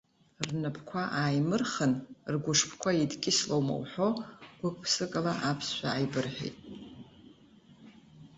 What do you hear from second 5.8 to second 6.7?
ааибырҳәеит.